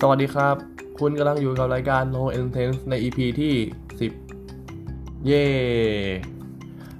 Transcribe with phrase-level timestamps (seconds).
[0.00, 0.56] สวัสดีครับ
[0.98, 3.54] คุณกำลังอยู่กับรายการ No Intense ใน EP ที่
[4.58, 5.44] 10 เย่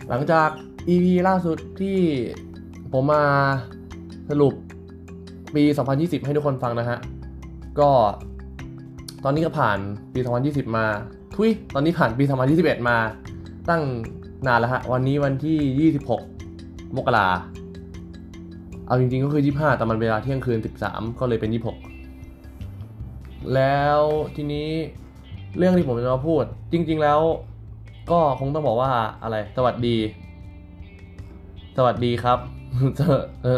[0.08, 0.48] หลังจาก
[0.88, 1.98] EP ล่าสุดที่
[2.92, 3.24] ผมมา
[4.30, 4.54] สรุป
[5.54, 5.62] ปี
[5.94, 6.98] 2020 ให้ทุกคนฟังนะฮะ
[7.80, 7.90] ก็
[9.24, 9.78] ตอนนี้ก็ผ่าน
[10.14, 10.86] ปี 2020 มา
[11.36, 12.24] ทุยตอนนี้ผ่านปี
[12.56, 12.98] 2021 มา
[13.68, 13.82] ตั้ง
[14.46, 15.92] นานแล้วฮะ วันนี้วันที่
[16.50, 17.28] 26 มกรา
[18.86, 21.93] เอาจริงๆก็คือ 25 แต่มันเวลาเที่ยงคืน 13 ก็เลยเป็น 26
[23.54, 24.00] แล้ว
[24.36, 24.70] ทีนี้
[25.58, 27.20] เรื่องที่ผมจะมาพูด จริง ๆ แล้ว
[28.10, 28.90] ก็คงต้องบอกว่า
[29.22, 29.96] อะไร สวัสดี
[31.76, 32.38] สวัสดีครับ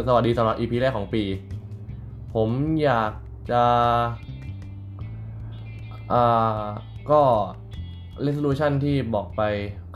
[0.08, 1.22] สวัสดีสำหรับ EP แรกของปี
[2.34, 2.48] ผม
[2.82, 3.12] อยาก
[3.50, 3.64] จะ
[6.12, 6.64] อ่า
[7.10, 7.20] ก็
[8.26, 9.42] resolution ที่บอกไป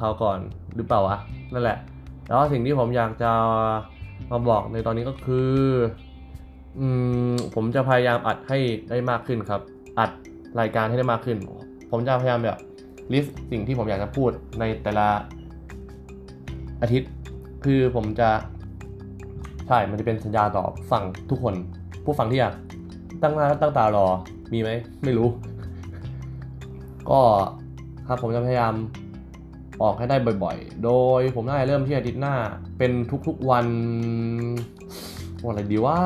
[0.00, 0.38] คราวก่อน
[0.76, 1.16] หรือเปล่าวะ
[1.52, 1.78] นั่นแหละ
[2.26, 3.32] แล้วสิ่งที่ผมอยากจะ
[4.30, 5.54] มาบอกในตอนนี้ก็คือ
[6.78, 6.86] อื
[7.30, 9.60] ม ผมจะพยายามอัดให้ได้มากขึ้นครับ
[10.00, 10.10] อัด
[10.60, 11.38] รายการให้ได้มากขึ้น
[11.90, 12.58] ผมจะพยายามแบบ
[13.12, 15.08] ลิสต์สิ่งที่ผมอยากจะพูดในแต่ละ
[16.82, 17.10] อาทิตย์
[17.64, 18.30] คือผมจะ
[19.66, 21.54] ใช่ มันจะเป็นสัญญาต่อฝั่งทุกคน
[22.04, 22.54] ผู้ฟังที่อยาก
[23.22, 24.06] ตั้งหน้าตั้งตารอ
[24.52, 24.70] มีไหม
[25.04, 25.28] ไม่รู้
[27.10, 27.20] ก็
[28.06, 28.74] ครับผมจะพยายาม
[29.82, 32.34] ออกให้ได้บ่อยๆ โดยผมน่าจะเริ่มที่อาทิตย์หน้า
[32.78, 32.92] เป็น
[33.26, 33.66] ทุกๆวัน
[35.44, 35.98] วันอะไรดีว่า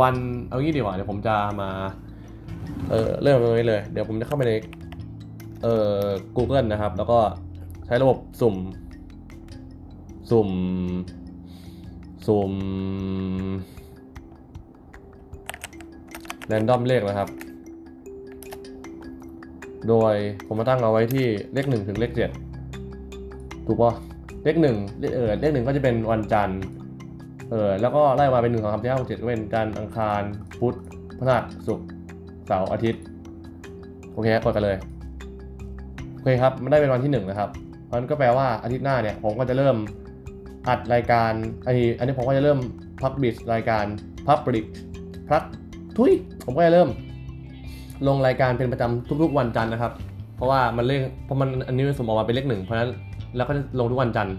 [0.00, 0.14] วัน
[0.48, 1.70] เอางี้ดีกว่าเดี๋ยวผมจะมา
[2.90, 4.52] เออเริ่มตรงนี้เลย เดี๋ยวผมจะเข้าไปใน
[5.62, 6.04] เอ่อ
[6.36, 7.18] Google นะครับ แล้วก็
[7.86, 8.56] ใช้ระบบสุ่ม
[10.30, 10.48] สุ่ม
[12.26, 12.52] สุ่ม
[16.46, 17.28] แรนดอมเลขนะครับ
[19.88, 20.14] โดย
[20.46, 22.30] ผมมาตั้งเอาไว้ที่เลขหนึ่งถึงเลขเจ็ด
[23.66, 23.94] ถูกปะ
[24.44, 24.76] เลขหนึ่ง
[25.14, 26.60] เออเลขหนึ่งก็จะเป็นวันจันทร์
[27.50, 30.22] เออแล้วก็ไล่มาเป็นหนึ่งสองสามสี่ห้าหกเจ็ดก็เป็นจันทร์อังคาร
[30.58, 30.76] พุธ
[31.18, 31.88] พฤหัสศุกร์
[32.46, 33.02] เสาร์อาทิตย์
[34.12, 34.76] โอเคกดกันเลย
[36.14, 37.50] โอเคครับมันได้เป็นวันที่หนึ่งนะครับ
[37.84, 39.76] เพราะนั้นก็แปลว่าอาทิตย์หน้าเนี่ยผมก็จะเริ่ม
[40.68, 41.32] อัดรายการ
[41.66, 42.58] อันนี้อันนี้ผมก็จะเริ่ม
[43.02, 43.84] พับบิชรายการ
[44.26, 44.66] พับบิช
[45.30, 45.42] พับ
[45.96, 46.12] ทุย
[46.44, 46.88] ผมก็จะเริ่ม
[48.08, 49.92] ลงรายการเป็นประจำทุกๆวันจันทร์นะครับ
[50.36, 52.90] เพราะว่ามันเลขเพราะมันอันนี้มันสมออกมาเป็นเลขหนึ่งเพราะฉะนั้น
[53.36, 54.34] แล้วก็จะลงทุกวันจันทร์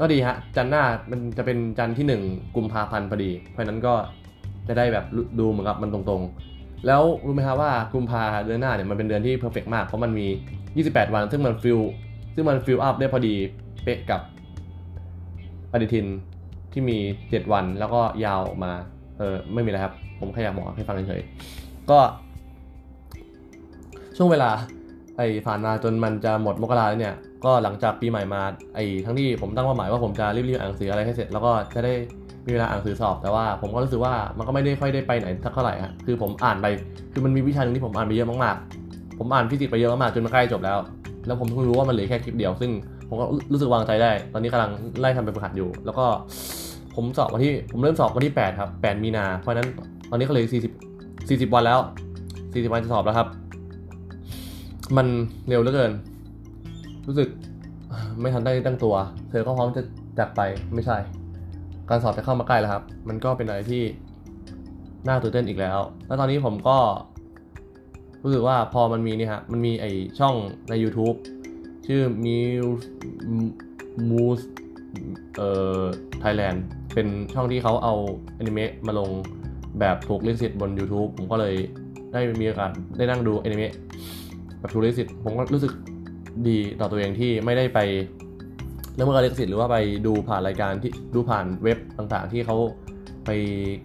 [0.00, 3.94] ก็ดีฮะ จันหน้ามันจะเป็นจันทร์ที่ 1กุมภาพันธ์พอดี เพราะนั้นก็
[4.68, 5.04] จะได้แบบ
[5.38, 10.26] ดูเหมือนกับมันตรงๆ แล้วรู้ไหมครับว่ากุมภาเดือนหน้าเนี่ยมันเป็นเดือนที่เพอร์เฟกมากเพราะมันมี
[10.74, 11.80] 28 วัน ซึ่งมันฟิล
[12.34, 13.34] ซึ่งมันฟิลอัพได้พอดี
[13.84, 14.20] เป๊ะกับ
[15.72, 16.06] ปฏิทิน
[16.72, 18.72] ที่มี 7 วันแล้วก็ยาวออกมา
[19.18, 21.98] เออไม่มีอะไรครับ ผมแค่อยากบอกให้ฟังเฉยๆก็
[24.16, 24.50] ช่วงเวลา
[25.16, 27.14] ไอ้ผ่านมาจนมันจะหมดมกราแล้วเนี่ย
[27.44, 28.42] ก็หลังจากปีใหม่มา
[28.74, 31.92] ไอ้ทั้งที่ผมตั้งเป้าหมายว่าผมจะรีบๆอ่านหนังสืออะไรให้เสร็จแล้วก็จะได้
[32.46, 36.66] มีเวลาอ่านหนังสือสอบ แต่ว่าผมก็รู้สึกว่ามันก็ไม่ได้ค่อยได้ไปไหนสักเท่าไหร่ฮะคือผมอ่านไป
[37.12, 40.78] คือมันมีวิชาหนึ่งที่ผมอ่านไปเยอะมากๆ ผมอ่านฟิสิกส์ไปเยอะมากๆจนมันใกล้จบแล้ว
[41.26, 42.70] แล้วผมเพิ่งรู้ว่ามันเหลือแค่คลิปเดียว ซึ่ง
[43.08, 44.70] ผมก็รู้สึกวางใจได้ ตอนนี้กำลัง
[45.00, 46.06] ไล่ทำเป็นฝึกหัดอยู่ แล้วก็
[46.96, 49.68] ผมสอบวันที่ผมเริ่มสอบวันที่ 8 ครับ 8 มีนา เพราะฉะนั้น
[50.10, 51.78] ตอนนี้ก็เลย40 40 วันแล้ว
[52.30, 53.28] 40 วันจะสอบแล้วครับ
[54.96, 55.06] มัน
[55.48, 55.92] เร็วเหลือเกิน
[57.06, 57.28] รู้สึก
[58.20, 58.94] ไม่ทันได้ตั้งตัว
[59.30, 59.82] เธอก็พร้อมจะ
[60.18, 60.40] จากไป
[60.74, 60.96] ไม่ใช่
[61.88, 63.82] การสอบจะเข้ามาใกล้แล้วครับ มันก็เป็นอะไรที่
[65.06, 66.78] น่าตื่นเต้นอีกแล้ว แล้วตอนนี้ผมก็
[68.22, 69.86] รู้สึกว่าพอมันมีนี่ฮะ มันมีไอ
[70.18, 70.34] ช่อง
[70.68, 71.16] ใน YouTube
[71.86, 72.84] ชื่อ Muse
[74.10, 74.44] Muse
[75.36, 75.80] เอ่อ
[76.22, 76.58] Thailand
[76.94, 77.94] เป็นช่องที่เขาเอา
[78.38, 79.10] อนิเมะมาลง
[79.78, 81.54] แบบถูกลิขสิทธิ์บน YouTube ผมก็เลย
[82.12, 83.72] ได้มีโอกาสได้นั่งดูอนิเมะ
[84.62, 85.72] แบบถูกลิขสิทธิ์ผมก็รู้สึก
[86.48, 87.78] ดีต่อตัวเองที่ไม่ได้ไป
[88.96, 92.56] แล้วเมื่อลิขสิทธิ์หรือว่าไปดูผ่านรายการที่ดูผ่านเว็บต่างๆ ที่เขา
[93.26, 93.30] ไป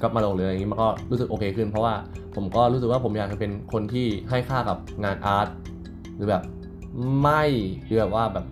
[0.02, 1.94] ก๊อปมาลงหรืออะไรอย่างนี้มันก็รู้สึกโอเคขึ้น เพราะว่า
[2.36, 5.48] ผมก็รู้สึกว่าผมอยากจะเป็นคนที่ให้ค่ากับงานอาร์ต
[6.16, 6.44] หรือแบบ
[7.22, 7.44] ไม่
[7.86, 8.46] หรือแบบว่าแบบ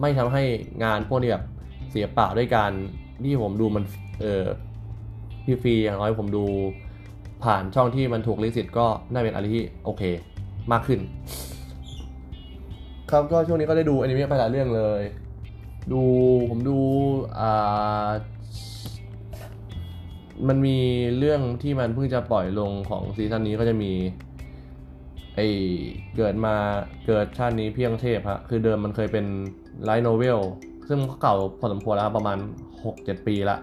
[0.00, 0.42] ไม่ทำให้
[0.84, 1.44] งานพวกนี้แบบ
[1.90, 2.70] เสียเปล่าด้วยการ
[3.24, 3.84] ที่ผมดูมัน
[4.20, 4.44] เออ
[5.44, 6.44] ฟรีๆอย่างน้อยผมดู
[7.44, 10.02] ผ่านช่องที่มันถูกลิขสิทธิ์ก็น่าเป็นอะไรที่โอเค
[10.72, 11.00] มากขึ้น
[13.10, 15.02] ครับก็ช่วงนี้ก็ได้ดูอนิเมะไปหลายเรื่องเลย
[15.92, 16.02] ดู
[16.50, 16.78] ผมดู
[17.40, 18.08] อ่า
[20.48, 20.78] มันมี
[21.18, 23.92] เรื่องที่มันเพิ่งจะปล่อยลงของซีซั่นนี้ก็จะมี
[25.34, 25.40] ไอ
[26.16, 26.54] เกิดมา
[27.06, 29.26] เกิดชาตินี้เพียงเทพฮะคือเดิมมันเคยเป็น
[29.84, 30.38] ไลท์โนเวล
[30.88, 32.38] ซึ่งก็เก่าพอสมควรแล้วประมาณ
[32.82, 33.56] 6-7 ปีละ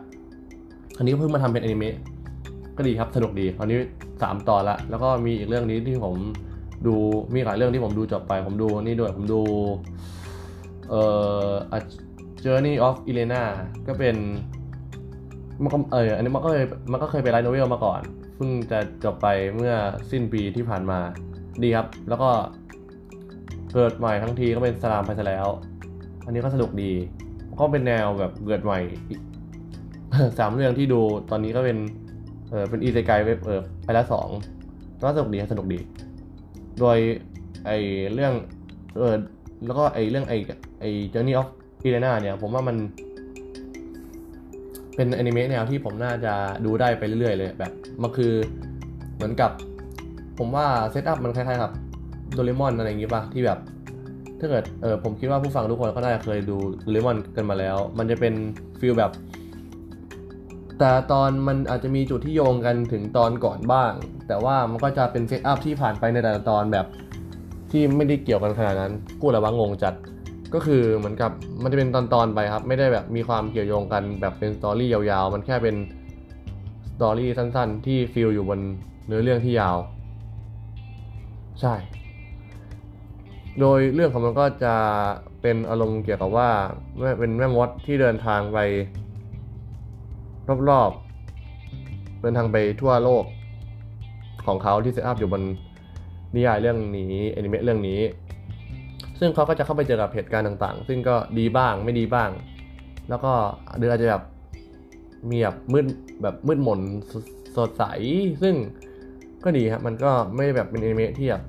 [0.98, 1.96] อันนี้เพิ่งมาทำเป็นอนิเมะ
[2.78, 3.78] ก็ดีครับสนุกดีตอนนี้
[4.14, 6.16] 3 ตอนละแล้วก็มีอีกเรื่องนี้ที่ผม
[6.88, 6.96] ดู
[7.34, 9.42] มีหลายเรื่องที่ผมดูจบไป ผมดูนี่ด้วยผมดู
[10.90, 11.04] เอ่
[11.48, 11.80] อ A
[12.44, 13.44] Journey of Elena
[13.88, 14.16] ก็เป็น
[15.64, 18.02] มันก็เอออันนี้มันก็เคยมันก็เคยเป็นไลท์โนเวลมาก่อน
[18.36, 19.74] เพิ่งจะจบไปเมื่อ
[20.12, 21.00] สิ้นปีที่ผ่านมา
[21.64, 22.30] ดีครับ แล้วก็
[23.74, 25.48] เกิดใหม่ทั้งทีก็เป็นสลามไปซะแล้ว
[26.26, 26.92] อันนี้ก็สนุกดี
[27.60, 28.80] ก็เป็นแนวแบบเกิดใหม่
[30.40, 31.02] สามเรื่องที่ดู
[31.32, 31.78] ตอนนี้ก็เป็น
[32.50, 34.30] เออเป็นอีเซกายเว็บเออไปล้วสอง
[35.02, 35.80] ก็สนุกดีครับสนุกดี
[36.80, 36.98] โดย
[37.66, 37.72] ไอ
[38.14, 38.34] เรื่อง
[38.98, 39.16] เออ
[39.66, 40.34] แล้วก็ไอเรื่องไอ
[40.82, 41.48] ไอ Journey of
[41.86, 42.78] Elena เนี่ยผมว่ามัน
[44.96, 46.34] เป็นอนิเมะแนวที่ผมน่าจะ
[46.66, 47.72] ดูได้ไปเรื่อยๆเลยแบบ
[48.02, 48.34] มันคือ
[49.16, 49.52] เหมือนกับ
[50.40, 51.72] ผมว่าเซตอัพมันคล้ายๆกับ
[52.34, 53.60] โดเรมอนอะไรอย่างงี้ป่ะ ที่แบบ
[54.40, 58.34] ถ้าเกิดเออผมคิดว่าผู้ฟังทุกคนก็น่าจะเคยดูโดเรมอนกันมาแล้ว มันจะเป็น
[58.80, 59.12] feel แบบ
[60.86, 63.92] แต่ตอนมันอาจจะมีจุดที่โยงกันถึงตอนก่อนบ้าง
[64.28, 66.86] แต่ว่ามันก็จะเป็น setup ที่ผ่านไปในแต่ละตอนแบบ
[67.72, 69.94] ที่ไม่ได้เกี่ยวกันขนาดนั้น พูดแล้วว่างงจัด
[70.54, 71.32] ก็คือเหมือนกับ
[71.62, 75.76] มันจะเป็นตอนๆไปครับ ไม่ได้แบบมีความเกี่ยวโยงกันแบบเป็น story ยาวๆ มันแค่เป็น
[76.92, 78.60] story สั้นๆ ที่ feel อยู่บน
[79.08, 79.78] เนื้อเรื่องที่ยาว
[81.62, 81.74] ใช่
[83.60, 84.76] โดยเรื่องของมันก็จะ
[85.42, 86.50] เป็นอารมณ์เกี่ยวกับว่า
[87.00, 88.60] แม่เป็นแม่มดที่เดินทางไป
[90.70, 93.24] รอบๆ เดินทางไปทั่วโลก
[94.46, 95.42] ของเขาที่เซตอัพอยู่บน
[96.36, 98.00] นิยายเรื่องนี้แอนิเมะเรื่องนี้
[99.20, 102.30] ซึ่งเขาก็จะเข้าไปเจอกับเหตุการณ์ต่างๆ ซึ่งก็ดีบ้างไม่ดีบ้าง
[103.10, 103.32] แล้วก็
[103.78, 104.24] หรืออาจจะแบบ
[105.30, 105.86] มีแบบมืด
[106.22, 106.80] แบบมืดมน
[107.56, 107.84] สดใส
[108.42, 108.56] ซึ่ง
[109.44, 111.44] ก็ดีครับมันก็ไม่แบบเป็นอนิเมะที่แบบ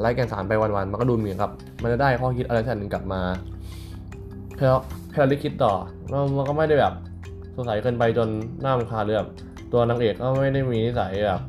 [0.00, 1.50] ไร้แกนสารไปวันๆ มันก็ดูเหมือนกับ
[1.82, 3.20] มันจะได้ข้อคิดอะไรสักหนึ่งกลับมา
[4.54, 4.70] เพื่อ
[5.10, 5.72] เพื่อได้คิดต่อ
[6.08, 6.92] แล้วมันก็ไม่ได้แบบ
[7.54, 8.28] สดใสเกินไปจน
[8.62, 9.24] หน้ารำคาเรือง
[9.72, 11.40] ตัวนางเอกก็ไม่ได้มีนิสัยแบบ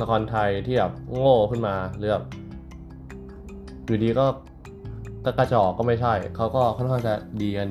[0.00, 2.24] ละครไทยที่แบบโง่ขึ้นมาหรือแบบ
[3.86, 4.26] อยู่ดีก็
[5.24, 7.68] ก็กระจอกก็ไม่ใช่ เขาก็ค่อนข้างจะดีกัน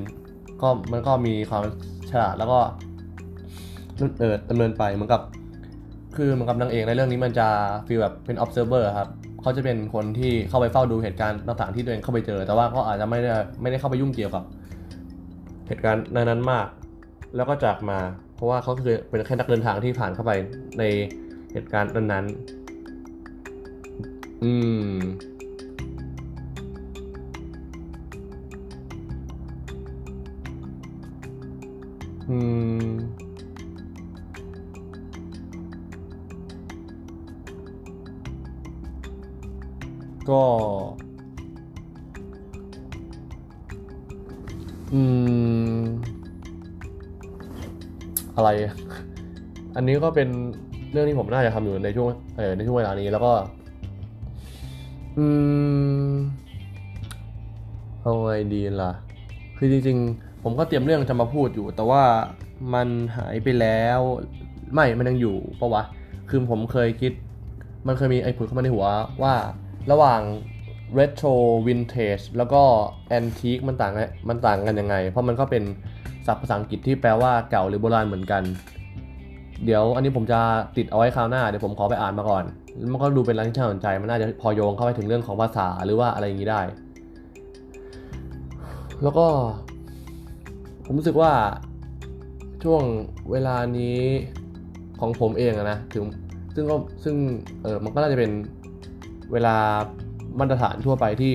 [0.62, 1.62] ก็มันก็มีความ
[2.10, 2.58] ฉลาดแล้วก็
[4.20, 5.22] เออดำเนินไปเหมือนกับ
[6.16, 7.48] คือเหมือนกับนางเอกในเรื่องนี้มันจะ
[7.86, 9.08] ฟีลแบบเป็น observer ครับ
[9.42, 13.30] เขาจะเป็นคนที่เข้าไปเฝ้าดูเหตุการณ์ต่างๆที่ตัวเองเข้าไปเจอ แต่ว่าก็อาจจะไม่ได้
[13.62, 14.44] ไม่ได้เข้าไปยุ่งเกี่ยวกับ
[15.68, 16.66] เหตุการณ์นั้นๆมาก
[17.36, 17.98] แล้วก็จากมา
[18.34, 20.32] เพราะว่าเขาคือเป็นแค่นักเดินทางที่ผ่านเข้าไป
[20.78, 20.82] ใน
[21.52, 22.60] เหตุการณ์นั้นๆ
[24.42, 24.52] อื
[24.92, 24.96] ม
[32.28, 32.38] อื
[32.82, 32.90] ม
[40.30, 40.42] ก็
[48.40, 48.52] อะไร
[49.76, 50.28] อันนี้ก็เป็น
[50.92, 53.32] เรื่องที่ผมน่าจะทำอยู่ในช่วงเออในช่วงเวลานี้แล้วก็
[55.18, 55.26] อื
[56.08, 56.12] ม
[58.00, 58.92] เอาไงดีล่ะ
[59.58, 62.02] คือจริง ๆ ผมก็เตรียมเรื่องจะมาพูดอยู่ แต่ว่า
[62.74, 64.00] มันหายไปแล้ว
[64.74, 65.82] ไม่มันยังอยู่ปะวะ
[66.28, 67.12] คือผมเคยคิด
[67.86, 68.86] มันเคยมีไอ้ผุดเข้ามาในหัว
[69.22, 69.34] ว่า
[69.90, 70.20] ระหว่าง
[70.98, 71.34] retro
[71.66, 72.62] vintage แล้วก็
[73.18, 73.92] antique มันต่าง
[74.28, 75.62] มันต่างกันยังไง เพราะมันก็เป็น
[76.30, 78.42] ศัพท์ภาษาอังกฤษที่แปลว่าเก่าหรือโบราณเหมือนกัน
[79.64, 80.40] เดี๋ยวอันนี้ผมจะ
[80.76, 82.44] ติดเอาไว้คราวหน้าเดี๋ยวผมขอไปอ่านมาก่อน
[82.92, 86.60] มันก็ดูเป็นอะไรที่น่าสนใจ มันน่าจะพอโยงเข้าไปถึงเรื่องของภาษาหรือว่าอะไรอย่างนี้ได้
[89.02, 89.26] แล้วก็
[90.84, 91.32] ผมรู้สึกว่า
[92.64, 92.82] ช่วง
[93.30, 93.98] เวลานี้
[95.00, 96.04] ของผมเองนะถึง
[96.54, 97.16] ซึ่งก็ซึ่ง
[97.62, 98.30] เออมันก็น่าจะเป็น
[99.32, 99.56] เวลา
[100.38, 101.32] มาตรฐานทั่วไปที่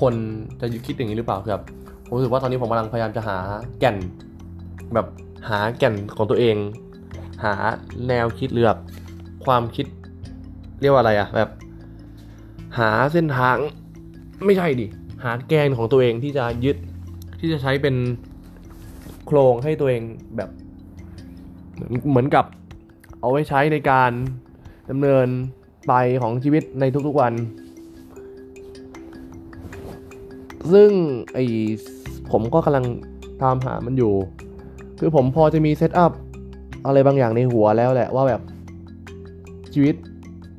[0.00, 0.14] คน
[0.60, 1.62] จะคิดอย่างนี้หรือเปล่าครับ
[2.08, 3.38] ผมรู้สึกว่าตอนนี้ผมกำลังพยายามจะหา
[3.78, 3.96] แก่น
[4.94, 5.06] แบบ
[5.48, 6.56] หาแก่นของตัวเอง
[7.44, 7.54] หา
[8.08, 8.78] แนวคิดหรือแบบ
[9.44, 9.86] ความคิด
[10.80, 11.50] เรียกว่าอะไรอะแบบ
[12.78, 13.56] หาเส้นทาง
[14.44, 14.86] ไม่ใช่ดิ
[15.24, 16.76] หาแกนของตัวเองที่จะยึด
[17.40, 17.94] ที่จะใช้เป็น
[19.26, 20.02] โครงให้ตัวเอง
[20.36, 20.50] แบบ
[21.74, 22.44] เหมือนเหมือนกับ
[23.20, 24.12] เอาไว้ใช้ในการ
[24.90, 25.26] ดำเนิน
[25.88, 27.32] ไปของชีวิตในทุกๆวัน
[30.72, 30.90] ซึ่ง
[31.34, 31.38] ไอ
[32.32, 32.84] ผมก็กำลัง
[33.42, 34.14] ตามหามันอยู่
[34.98, 36.12] คือผมพอจะมีเซตอัพ
[36.86, 38.42] อะไรบางอย่างในหัวแล้วแหละว่าแบบ
[39.72, 39.94] ชีวิต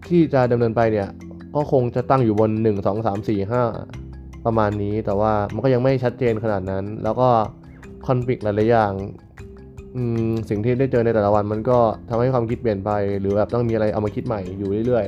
[0.07, 1.07] ที่จะดำเนินไปเนี่ย
[1.55, 7.29] ก็คงจะตั้งอยู่บน 1 2 3 4 5 ประมาณนี้แต่ว่ามันก็ยังไม่ชัดเจนขนาดนั้น แล้วก็
[8.07, 8.93] คอนฟ lict หลายๆอย่าง
[10.49, 11.77] สิ่งที่ได้เจอในแต่ละวันมันก็
[12.09, 15.05] ทำให้ความคิดเปลี่ยนไป หรือแบบต้องมีอะไรเอามาคิดใหม่อยู่เรื่อย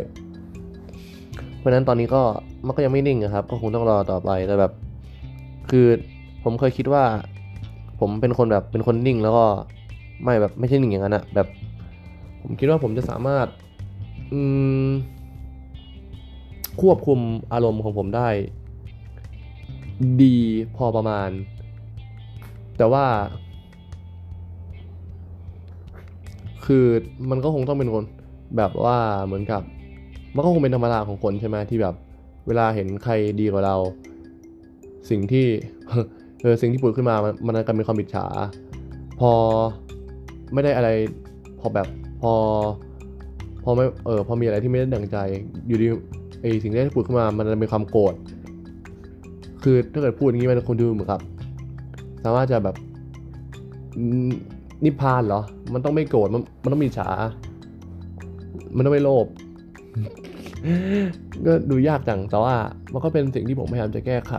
[0.77, 2.21] ๆ เพราะฉะนั้นตอนนี้ก็
[2.65, 4.71] มันก็ยังไม่นิ่งอะครับ ก็คงต้องรอต่อไปแต่แบบ
[5.69, 5.87] คือ
[6.43, 7.03] ผมเคยคิดว่า
[7.99, 9.45] ผมเป็นคนแบบเป็นคนนิ่งแล้วก็
[10.23, 11.47] ไม่แบบไม่ใช่นิ่งอย่างนั้นอะแบบ
[12.41, 13.47] ผมคิดว่าผมจะสามารถ
[14.33, 14.41] อื
[14.87, 14.89] ม
[16.81, 17.19] ควบคุม
[17.53, 18.27] อารมณ์ของผมได้
[20.21, 20.37] ดี
[20.75, 21.29] พอประมาณ
[22.77, 23.05] แต่ว่า
[26.65, 26.85] คือ
[27.29, 28.03] มันก็คงต้องเป็นคน
[28.57, 29.61] แบบว่าเหมือนกับ
[30.35, 31.95] มันก็คงเป็นธรรมดาของคนใช่ไหมที่แบบ
[32.47, 33.75] เวลาเห็นใครดีกว่าเรา
[35.09, 35.45] สิ่งที่
[36.41, 38.25] เออสิ่งที่ปูดขึ้นมามันมันกลายเป็นความอิจฉา
[39.19, 39.31] พอ
[40.53, 40.89] ไม่ได้อะไร
[41.59, 41.87] พอแบบ
[42.21, 42.33] พอ
[43.63, 45.17] พอไม่เออพอมีอะไรที่ไม่ได้ดังใจ
[45.67, 45.87] อยู่ดี
[46.41, 48.15] ไอสิ่งที่ปูดขึ้นมามันจะเป็นความโกรธ
[49.63, 51.21] คือถ้าเกิดพูดอย่างนี้มันคนดูเหมือนกับ
[52.23, 52.75] สามารถจะแบบ
[54.85, 55.41] นิพพานเหรอ
[55.73, 57.09] มันต้องไม่โกรธมันมันต้องมีฉา
[58.75, 59.25] มันต้องไม่โลภ
[61.45, 62.55] ก็ดูยากจังแต่ว่า
[62.93, 64.33] มันก็เป็นสิ่งที่ผมพยายามจะแก้ไข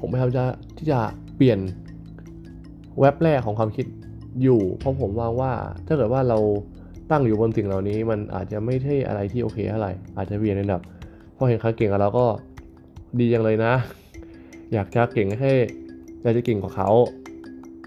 [0.00, 0.44] ผมพยายามจะ
[0.78, 1.00] ที่จะ
[1.36, 1.58] เปลี่ยน
[3.00, 3.86] เว็บแรกของความคิด
[4.42, 5.52] อยู่ เพราะผมวางว่า
[5.86, 6.38] ถ้าเกิดว่าเรา
[7.10, 10.80] ตั้งอยู่บนสิ่งเหล่านี้ มันอาจจะไม่ใช่อะไรที่โอเคเท่าไหร่อาจจะเปลี่ยนระดับ
[11.36, 12.26] พอเห็นเขาเก่งกับเราก็
[13.20, 13.72] ดีจังเลยนะ
[14.72, 15.52] อยากจะเก่งให้
[16.22, 16.88] อยากจะเก่งกว่าเขา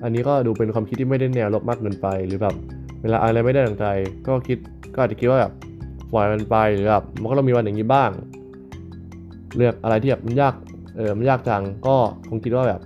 [0.03, 2.55] อันนี้ก็ดูเป็นความคิดที่ไม่ได้แนวลบมากเกินไป หรือแบบ
[3.01, 3.85] เวลาอะไรไม่ได้ดังใจ
[4.27, 4.57] ก็คิด
[4.93, 5.51] ก็อาจจะคิดว่าแบบ
[6.13, 8.09] ปล่อยมันไปหรือแบบมันก็ต้องมีวันอย่างนี้บ้าง
[9.55, 10.53] เลือกอะไรที่แบบมันยาก
[10.95, 11.95] เออมันยากจังก็
[12.29, 12.81] คงคิดว่าแบบ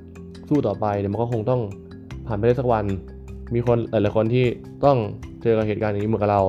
[0.50, 1.62] สู้ต่อไปเดี๋ยวมันก็คงต้อง
[2.27, 2.86] ผ่านไปได้สักวัน
[3.53, 4.46] มีคนหลายๆคนที่
[4.86, 4.98] ต้อง
[5.41, 6.41] เจอกับเหตุการณ์อย่างนี้เหมือนกับเรา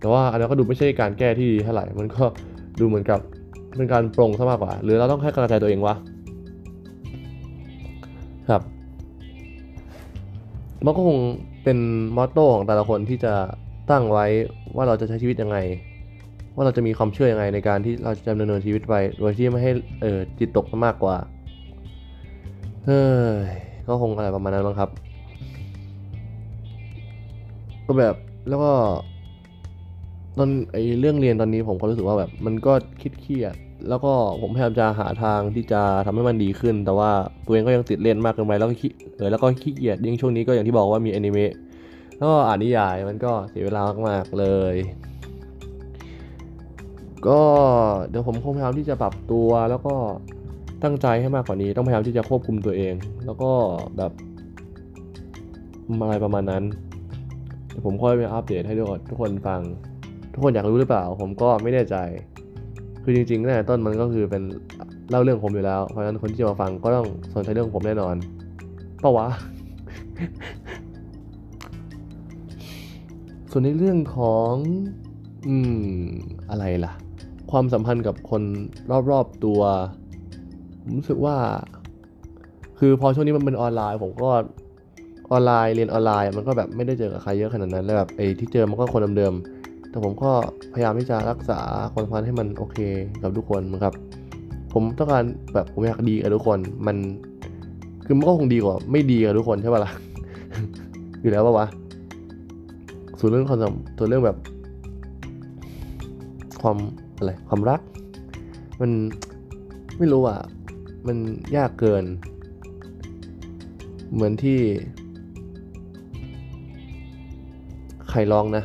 [0.00, 2.22] แต่ว่าอันนั้นก็ดูไม่ใช่การแก้ที่ดีเท่าไหร่มันก็
[2.80, 3.20] ดูเหมือนกับ
[3.76, 5.94] เป็นการปรงซะมากกว่า หรือเราต้องให้กำลังใจตัวเองวะ
[8.50, 8.62] ครับ
[10.84, 11.18] มันก็คง
[11.64, 11.78] เป็น
[12.16, 13.32] มอตโต้ของแต่ละคนที่จะ
[13.90, 14.26] ตั้งไว้
[14.76, 15.58] ว่าเราจะใช้ชีวิตยังไง
[16.54, 19.72] ว่าเราจะมีความเชื่อยังไงในการที่เราจะดำเนินชีวิตไปโดยที่ไม่ให้
[20.02, 21.16] เออจิตตกมากกว่า
[22.84, 23.00] เฮ้
[23.44, 23.48] ย
[23.88, 24.90] ก็คงอะไรประมาณนั้นมั้งครับ
[27.86, 28.14] ก็แบบ
[28.48, 28.72] แล้วก็
[30.38, 32.72] ตอนไอเรื่องเรียนตอนนี้ผมก็รู้สึกว่าแบบมันก็
[33.02, 33.54] คิดเครียด
[33.88, 34.12] แล้วก็
[34.42, 37.10] ผมพยายามจะหาทางที่จะทำให้มันดีขึ้น แต่ว่า
[37.46, 41.52] ตัวเองก็ยังติดเล่นมากเกินไปแล้วก็ขี้เออแล้วก็ขี้เกียจยิ่งช่วงนี้ก็อย่างที่บอกว่ามีอนิเมะ
[42.22, 44.76] ก็อ่านนิยายมันก็เสียเวลามากเลย
[47.28, 47.40] ก็
[48.08, 49.94] เดี๋ยวผมคงพยายามที่จะปรับตัวแล้วก็
[50.82, 52.94] ตั้งใจให้มากกว่านี้ ต้องพยายามที่จะควบคุมตัวเอง
[53.26, 53.50] แล้วก็
[53.96, 54.12] แบบ
[56.00, 56.64] อะไรประมาณนั้น
[57.68, 58.74] เดี๋ยวผมค่อยไปอัปเดตให้
[59.08, 59.60] ทุกคนฟัง
[60.32, 61.96] ทุกคนอยากรู้หรือเปล่า ผมก็ไม่แน่ใจ
[63.02, 64.42] คือจริงๆแต่ต้นมันก็คือเป็น
[65.10, 68.14] เล่าเรื่องผมอยู่แล้ว เพราะฉะนั้นคนที่จะมาฟังก็ต้องสนใจเรื่องผมแน่นอน
[69.02, 69.26] ปะวะ
[73.56, 74.52] ส่วนในเรื่องของ
[75.46, 75.96] อืม
[76.50, 76.92] อะไรล่ะ
[77.50, 78.42] ความสัมพันธ์กับคน
[79.10, 79.60] รอบๆตัว
[80.80, 81.36] ผมรู้สึกว่า
[82.78, 84.30] คือพอช่วงนี้มันเป็นออนไลน์ผมก็
[85.30, 90.30] ออนไลน์เรียนออนไลน์ มันก็แบบไม่ได้เจอกับใครเยอะขนาดนั้นแล้วแบบไอ้ที่เจอมันก็คนเดิมๆแต่ผมก็
[90.72, 91.60] พยายามที่จะรักษา
[91.92, 92.76] ความสัมพันธ์ให้มันโอเค
[93.22, 93.94] กับทุกคนนะครับ
[94.72, 96.96] ผมต้องการแบบผมอยากดีกับทุกคนมัน
[98.04, 99.92] คือมันก็คงดีกว่า ไม่ดีกับทุกคนใช่ป่ะล่ะ
[101.22, 101.68] อยู่แล้วป่ะวะ
[103.24, 103.60] ส่วนเรื่องความ
[103.98, 104.38] ส่วนเรื่องแบบ
[106.62, 106.76] ความ
[107.16, 107.80] อะไรความรัก
[108.80, 108.90] มัน
[109.98, 110.38] ไม่รู้อะ
[111.06, 111.16] มัน
[111.56, 112.04] ยากเกิน
[114.12, 114.58] เหมือนที่
[118.10, 118.64] ใครร้องนะ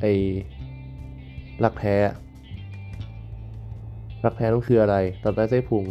[0.00, 0.04] ไอ
[1.64, 1.96] รักแท้
[4.24, 5.84] รักแท้ต้องคืออะไรตัดใต้ไส้พุง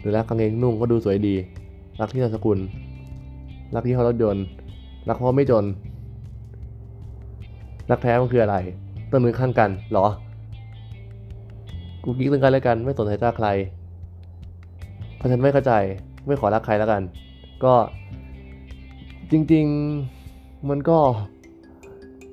[0.00, 1.34] หรือรักกางเกงนุ่งก็ดูสวยดี
[2.00, 2.58] รักที่นามสกุล
[3.74, 4.44] รักที่เขารถยนต์
[5.08, 5.66] รักเพราะไม่จน
[7.90, 8.56] รักแท้มันคืออะไร
[9.10, 10.06] ต้นมือข้างกันเหรอ
[12.04, 13.48] กูกิ๊กเรื่องกันแล้วกัน ไม่สนใจจ้าใคร
[15.16, 15.72] เพราะฉันไม่เข้าใจ
[16.26, 17.02] ไม่ขอรักใครแล้วกัน
[17.64, 17.74] ก็
[19.32, 19.64] จริง
[20.14, 20.98] ๆมันก็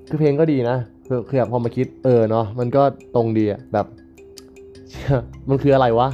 [0.10, 2.84] คือเพลงก็ดีนะคือคือพอมาคิดเออเนาะมันก็
[3.16, 3.86] ตรงดีอะแบบ
[5.50, 6.08] มันคืออะไรวะ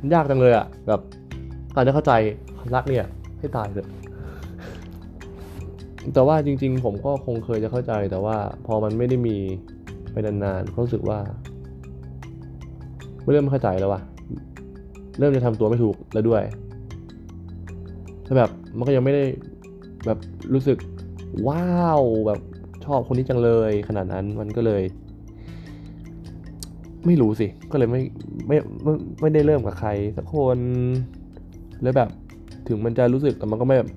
[0.00, 1.00] มันยากจังเลยอะแบบ
[1.74, 2.12] การจะเข้าใจ
[2.74, 3.06] รักเนี่ย
[3.38, 3.88] ให้ตายเถอะ
[6.14, 9.36] แต่ว่าจริง ๆ ผมก็คงเคยจะเข้าใจแต่ว่า พอมันไม่ได้มี
[10.12, 11.18] ไปนานๆก็รู้สึกว่า
[13.22, 14.00] ไม่เริ่มเข้าใจแล้วว่ะ
[15.18, 16.42] เริ่มจะทำตัวไม่ถูกแล้วด้วย
[18.24, 19.24] แต่แบบมันก็ยังไม่ได้
[20.06, 20.18] แบบ
[20.54, 20.78] รู้สึก
[21.46, 22.40] ว้าวแบบ
[22.84, 24.82] ชอบคนนี้จังเลยขนาดนั้นมันก็เลย
[27.06, 28.02] ไม่รู้สิ ก็เลยไม่
[28.48, 30.58] ไม่ไม่ไม่ได้เริ่มกับใครสักคน
[31.82, 32.08] แล้วแบบ
[32.68, 33.90] ถึงมันจะรู้สึกแต่มันก็ไม่แบบ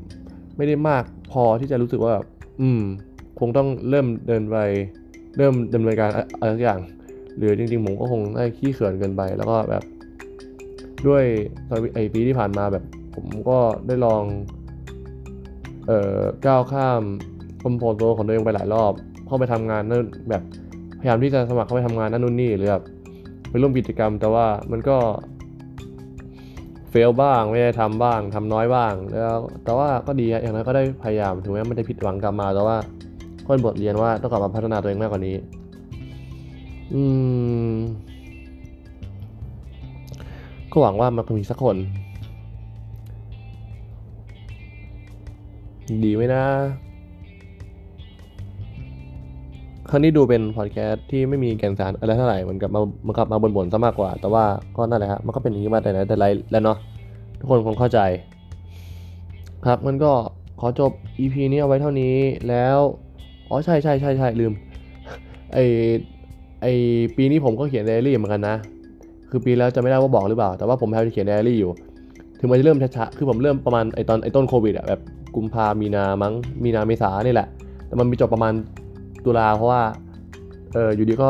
[0.57, 2.25] ไม่ได้มากพอที่จะรู้สึกว่าแบบ
[2.62, 2.81] อืม
[3.39, 4.57] คงต้องเริ่มเดินไป
[5.38, 6.79] เริ่มดำเนินการอะไรสักอย่าง
[7.38, 9.83] หรือจริงๆผมก็คงได้ขี้เขินเกินไป แล้วก็แบบ
[11.07, 11.24] ด้วย
[11.93, 12.83] ไอปีที่ผ่านมาแบบ
[13.15, 14.24] ผมก็ได้ลอง
[15.88, 17.01] เอ่อก้าวข้าม
[17.62, 18.93] คอมโพสโตของตัวเองไปหลายรอบ
[19.25, 20.43] เข้าไปทำงานนั่นแบบ
[21.00, 22.83] พยายามที่จะสมัครเข้าไปทำงานนั่นนู่นนี่หรือแบบ
[23.50, 24.98] ไปร่วมกิจกรรม แต่ว่ามันก็
[26.95, 32.77] เฟลบ้างไม่ได้ทำบ้างทำน้อยบ้าง แล้วแต่ว่าก็ดีอย่างน้อยก็ได้พยายามถึงแม้มันจะผิดหวังกลับมาแต่ว่า
[33.45, 35.35] ก็เป็นบทเรียนว่าต้องกลับมาพัฒนาตัวเองมากกว่านี้
[36.93, 37.01] อื
[37.73, 37.75] ม
[40.71, 41.77] ก็หวังว่ามันคงมีสักคน
[46.03, 46.43] ดีไหมนะ
[49.95, 54.43] ครั้งนี้ดูเป็นพอดแคสต์ที่ไม่มีแก่นสารอะไรเท่าไหร่มันกลับมามันกลับมาบ่นๆซะมากกว่า แต่ว่า
[54.77, 56.77] ก็นั่นแหละครับมันก็เป็นอย่างนี้มาแต่ไหนแต่ไรแล้วเนาะ
[57.39, 58.00] ทุกคนคงเข้าใจ
[59.65, 60.12] ครับมันก็
[60.62, 62.15] ขอจบ EP นี้เอาไว้เท่านี้
[62.50, 62.77] แล้ว
[63.50, 64.53] อ๋อใช่ใช่ใช่ใช่ลืม
[65.53, 65.57] ไอ
[66.62, 66.65] ไอ
[67.17, 68.55] ปีนี้ผมก็เขียนไดอารี่เหมือนกันนะ
[69.29, 71.71] คือปีแล้วจะไม่ได้ว่าบอกหรือเปล่า แต่ว่าผมพยายามจะเขียนไดอารี่อยู่
[72.39, 75.01] ถึงมันจะเริ่มช้าๆคือผมเริ่มประมาณไอตอนไอต้นโควิดอะแบบ
[75.35, 76.33] กุมภามีนามั้ง
[76.63, 77.47] มีนาเมษานี่แหละ
[77.88, 78.53] แต่มันมีจบประมาณ
[79.25, 79.82] ตุลาเพราะว่า
[80.74, 81.30] เอออยู่ดีก็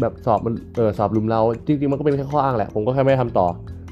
[0.00, 3.46] แบบสอบมันเออสอบลุมเราจริง ๆ มันก็เป็นแค่ข้ออ้างแหละ ผมก็แค่ไม่ได้ทำต่อ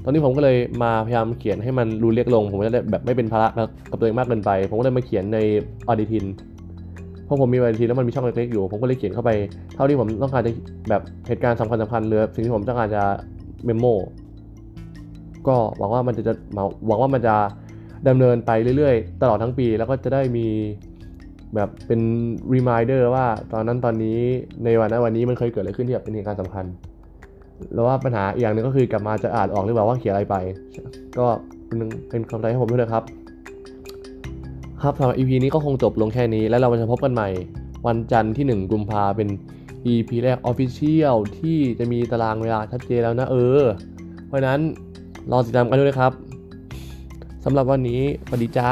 [0.04, 3.48] ตอนนี้ผมก็เลยมาพยายามเขียนให้มันรูเล็กลง ผมจะได้แบบไม่เป็นภาระ
[3.90, 5.38] กับตัวเองมากเกินไป ผมก็เลยมาเขียนใน
[5.88, 6.24] ออดิทิน
[7.24, 9.30] เพราะผมมีออดิทินแล้วมันมีช่องเล็กๆอยู่ ผมก็เลยเขียนเข้าไป
[9.74, 10.52] เท่าที่ผมต้องการจะ
[10.90, 13.02] แบบเหตุการณ์สำคัญสำคัญหรือสิ่งที่ผมต้องการจะ
[13.64, 13.86] เมมโม
[15.48, 16.34] ก็หวังว่ามันจะจะ
[16.86, 17.36] หวังว่ามันจะ
[18.08, 20.46] ดำเนินไปเรื่อยๆ ตลอดทั้งปีแล้วก็จะได้มี
[21.54, 22.00] แบบเป็น
[22.54, 24.20] reminder ว่าตอนนั้นตอนนี้
[24.64, 26.64] ในวันนั้นวันนี้มันเคยเกิดอะไรขึ้นที่แบบเป็นเหตุการณ์สำคัญ
[27.72, 30.36] แล้วว่าปัญหาอีกอย่างหนึ่งก็คือกลับมาจะอ่านออกหรือเปล่าว่าเขียนอะไรไป
[31.18, 31.26] ก็
[31.66, 31.78] เป็น
[32.08, 33.02] เป็นกำลังใจให้ผมด้วยนะครับ
[34.82, 37.28] ครับสำหรับ EP นี้ก็คงจบลงแค่นี้ แล้วเราจะพบกันใหม่
[37.86, 39.28] วันจันทร์ที่ 1 กุมภาเป็น
[39.86, 43.62] EP แรก Official ที่จะมีตารางเวลาชัดเจนแล้วนะเออ
[44.26, 44.60] เพราะฉะนั้น
[45.30, 46.12] รอติดตามกันด้วยนะครับ
[47.44, 48.70] สำหรับวันนี้สวัสดีจ้า